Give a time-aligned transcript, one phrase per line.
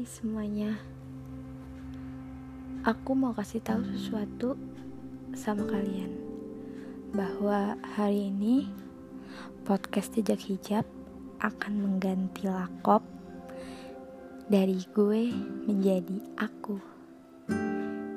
[0.00, 0.80] Hai semuanya.
[2.88, 4.56] Aku mau kasih tahu sesuatu
[5.36, 6.08] sama kalian.
[7.12, 8.64] Bahwa hari ini
[9.68, 10.88] Podcast Jejak Hijab
[11.44, 13.04] akan mengganti lakop
[14.48, 15.36] Dari gue
[15.68, 16.80] menjadi aku.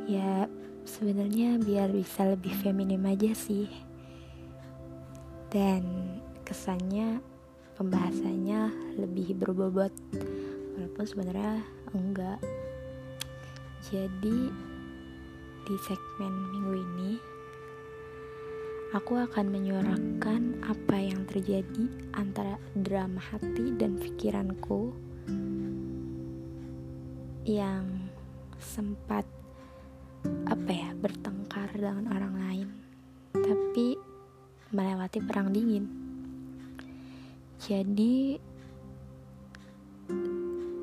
[0.08, 0.48] Ya
[0.88, 3.68] sebenarnya biar bisa lebih feminim aja sih.
[5.52, 5.84] Dan
[6.48, 7.20] kesannya
[7.76, 8.72] pembahasannya
[9.04, 9.92] lebih berbobot
[10.74, 11.62] walaupun sebenarnya
[11.94, 12.42] enggak.
[13.88, 14.50] Jadi
[15.64, 17.12] di segmen minggu ini
[18.94, 24.94] aku akan menyuarakan apa yang terjadi antara drama hati dan pikiranku
[27.44, 28.08] yang
[28.60, 29.28] sempat
[30.48, 32.70] apa ya bertengkar dengan orang lain
[33.36, 34.00] tapi
[34.72, 35.86] melewati perang dingin.
[37.60, 38.36] Jadi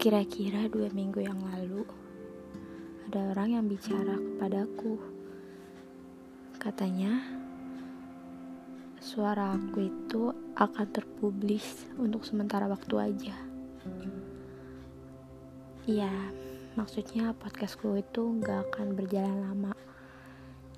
[0.01, 1.85] Kira-kira dua minggu yang lalu,
[3.05, 4.97] ada orang yang bicara kepadaku.
[6.57, 7.21] Katanya,
[8.97, 13.37] suara aku itu akan terpublis untuk sementara waktu aja.
[15.85, 16.33] Iya,
[16.81, 19.77] maksudnya podcastku itu gak akan berjalan lama.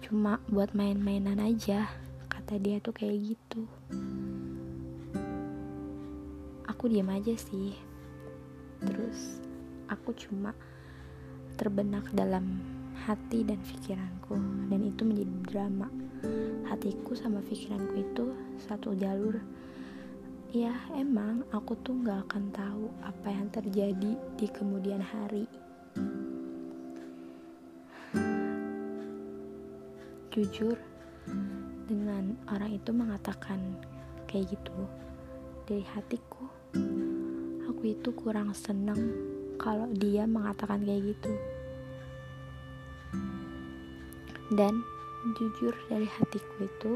[0.03, 1.87] Cuma buat main-mainan aja,
[2.27, 3.71] kata dia tuh kayak gitu.
[6.67, 7.92] Aku diam aja sih
[8.89, 9.43] terus
[9.91, 10.57] aku cuma
[11.57, 12.59] terbenak dalam
[13.05, 14.37] hati dan pikiranku.
[14.71, 15.89] Dan itu menjadi drama.
[16.71, 18.25] Hatiku sama pikiranku itu
[18.63, 19.43] satu jalur.
[20.53, 25.49] Ya emang aku tuh gak akan tahu apa yang terjadi di kemudian hari.
[30.33, 30.77] Jujur
[31.89, 33.61] dengan orang itu mengatakan
[34.29, 34.77] kayak gitu
[35.69, 36.49] dari hatiku
[37.83, 39.11] aku itu kurang seneng
[39.59, 41.35] kalau dia mengatakan kayak gitu.
[44.55, 44.79] Dan
[45.35, 46.93] jujur dari hatiku itu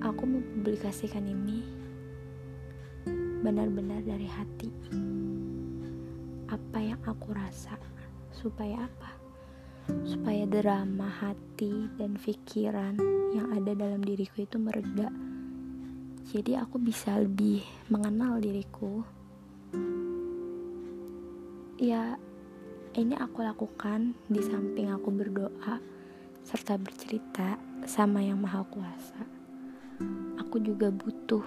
[0.00, 1.60] aku mempublikasikan ini
[3.44, 4.72] benar-benar dari hati.
[6.48, 7.76] Apa yang aku rasa
[8.32, 9.12] supaya apa?
[10.08, 12.96] Supaya drama hati dan pikiran
[13.36, 15.33] yang ada dalam diriku itu mereda
[16.32, 17.60] jadi aku bisa lebih
[17.92, 19.04] mengenal diriku.
[21.76, 22.16] Ya
[22.96, 25.82] ini aku lakukan di samping aku berdoa
[26.40, 29.20] serta bercerita sama yang maha kuasa.
[30.40, 31.44] Aku juga butuh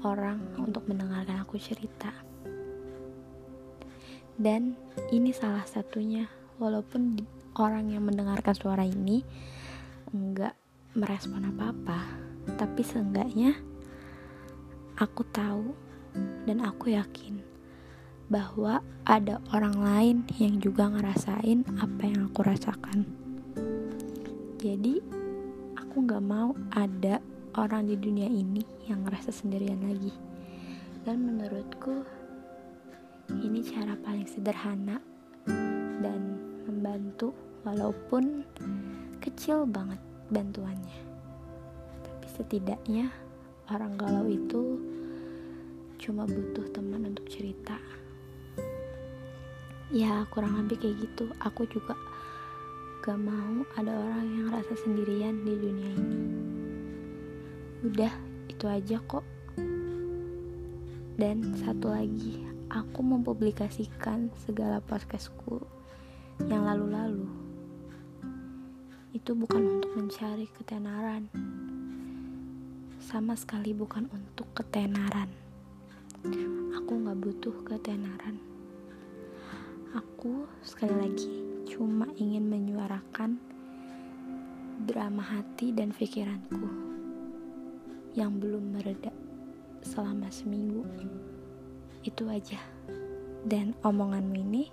[0.00, 2.16] orang untuk mendengarkan aku cerita.
[4.40, 4.72] Dan
[5.12, 7.20] ini salah satunya walaupun
[7.60, 9.20] orang yang mendengarkan suara ini
[10.16, 10.61] enggak
[10.92, 12.04] merespon apa-apa
[12.60, 13.56] tapi seenggaknya
[15.00, 15.72] aku tahu
[16.44, 17.40] dan aku yakin
[18.28, 23.04] bahwa ada orang lain yang juga ngerasain apa yang aku rasakan.
[24.56, 25.00] Jadi
[25.76, 27.20] aku gak mau ada
[27.60, 30.12] orang di dunia ini yang ngerasa sendirian lagi.
[31.02, 32.04] Dan menurutku
[33.42, 34.96] ini cara paling sederhana
[36.00, 36.20] dan
[36.64, 37.36] membantu
[37.66, 38.46] walaupun
[39.20, 39.98] kecil banget
[40.32, 40.98] bantuannya.
[42.02, 43.12] Tapi setidaknya
[43.68, 44.80] orang galau itu
[46.00, 47.76] cuma butuh teman untuk cerita.
[49.92, 51.28] Ya kurang lebih kayak gitu.
[51.44, 51.92] Aku juga
[53.04, 56.20] gak mau ada orang yang rasa sendirian di dunia ini.
[57.84, 58.12] Udah
[58.48, 59.26] itu aja kok.
[61.20, 62.40] Dan satu lagi
[62.72, 65.60] aku mempublikasikan segala podcastku
[66.48, 67.41] yang lalu-lalu
[69.12, 71.28] itu bukan untuk mencari ketenaran.
[72.96, 75.28] Sama sekali bukan untuk ketenaran.
[76.80, 78.40] Aku gak butuh ketenaran.
[79.92, 81.28] Aku sekali lagi
[81.68, 83.36] cuma ingin menyuarakan
[84.88, 86.64] drama hati dan pikiranku
[88.16, 89.12] yang belum mereda
[89.84, 90.88] selama seminggu.
[92.00, 92.64] Itu aja.
[93.44, 94.72] Dan omonganmu ini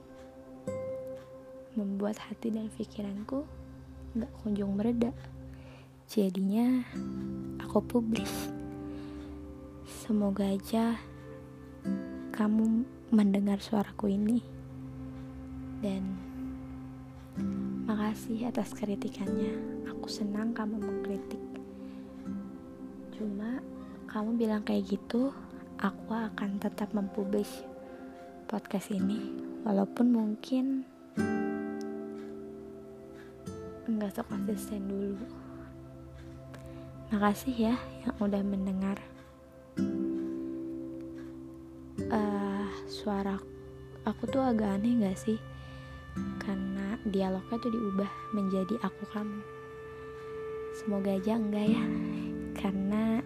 [1.75, 3.58] membuat hati dan pikiranku
[4.17, 5.13] gak kunjung mereda.
[6.09, 6.81] Jadinya
[7.61, 8.49] aku publis.
[9.85, 10.97] Semoga aja
[12.33, 14.41] kamu mendengar suaraku ini.
[15.85, 16.17] Dan
[17.85, 19.85] makasih atas kritikannya.
[19.93, 21.41] Aku senang kamu mengkritik.
[23.13, 23.61] Cuma
[24.09, 25.29] kamu bilang kayak gitu
[25.77, 27.61] aku akan tetap mempublish
[28.49, 29.29] podcast ini.
[29.61, 30.89] Walaupun mungkin
[33.89, 35.25] nggak sekonsisten dulu.
[37.09, 37.75] Makasih ya
[38.05, 38.97] yang udah mendengar
[42.13, 43.41] uh, suara
[44.05, 45.41] aku tuh agak aneh gak sih?
[46.37, 49.41] Karena dialognya tuh diubah menjadi aku kamu.
[50.77, 51.85] Semoga aja enggak ya
[52.53, 53.25] karena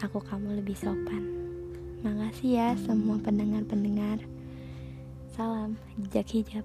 [0.00, 1.24] aku kamu lebih sopan.
[2.00, 4.24] Makasih ya semua pendengar-pendengar.
[5.36, 6.64] Salam jejak hijab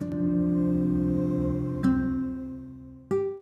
[0.00, 0.79] thank you